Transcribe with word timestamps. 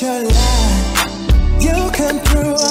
your 0.00 0.22
lie. 0.22 1.58
You 1.60 1.90
can 1.92 2.18
prove. 2.24 2.61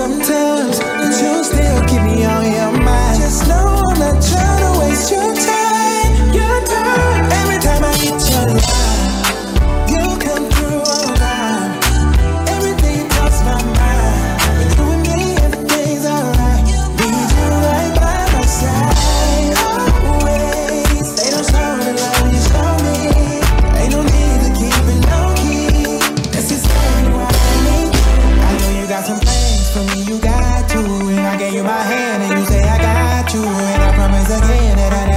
sometimes 0.00 0.39
For 29.72 29.84
me 29.84 30.02
you 30.02 30.18
got 30.18 30.68
to. 30.70 30.78
And 30.78 31.20
I 31.20 31.38
gave 31.38 31.54
you 31.54 31.62
my 31.62 31.70
hand 31.70 32.24
and 32.24 32.40
you 32.40 32.44
say 32.44 32.60
I 32.60 32.76
got 32.78 33.32
you. 33.32 33.44
And 33.44 33.82
I 33.82 33.94
promise 33.94 34.26
again 34.26 34.76
that 34.76 34.92
I 34.92 35.09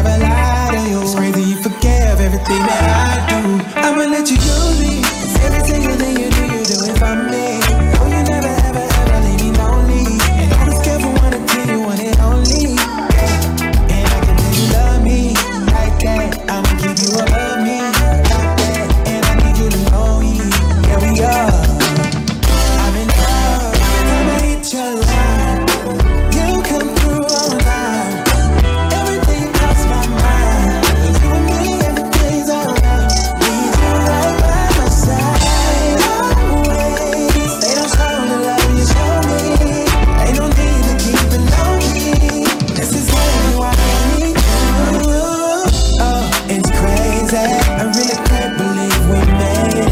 really 47.96 48.18
can't 48.26 48.58
believe 48.58 49.02
we 49.10 49.20
made 49.38 49.86
it. 49.86 49.92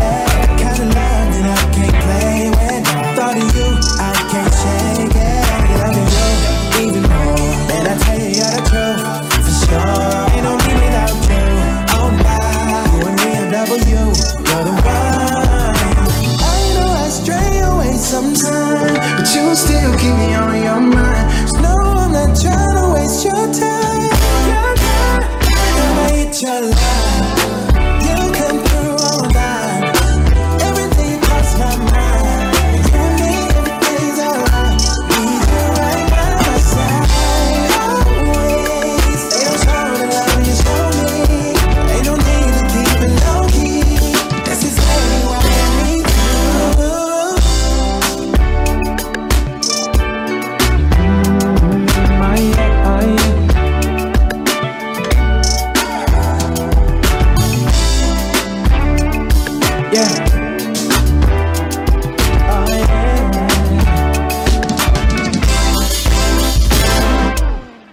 Kind 0.57 0.79
of 0.81 0.89
love 0.89 1.27
that 1.33 1.45
I 1.53 1.61
can't 1.75 1.97
play 2.05 2.49
with. 2.49 2.83
Thought 3.15 3.37
of 3.37 3.47
you, 3.55 3.69
I 3.99 4.13
can't 4.31 4.53
shake 4.61 5.15
it. 5.15 5.45
Loving 5.77 6.09
you 6.09 6.27
even 6.81 7.05
more. 7.05 7.53
I 7.85 7.95
tell 8.01 8.17
you 8.17 8.31
you're 8.41 8.53
the 8.57 8.61
for 9.45 9.53
sure. 9.65 10.33
Ain't 10.33 10.43
no 10.43 10.53
me 10.57 10.73
without 10.81 11.13
you. 11.29 11.45
Oh 11.93 12.09
you 12.89 13.07
and 13.07 13.17
me 13.21 13.31
you're. 13.91 14.09
I 16.41 16.57
know 16.73 16.89
I 16.89 17.07
stray 17.09 17.59
away 17.61 17.93
sometimes, 17.97 18.97
but 19.17 19.27
you 19.35 19.55
still 19.55 19.93
keep 19.97 20.15
me 20.17 20.33
on. 20.35 20.40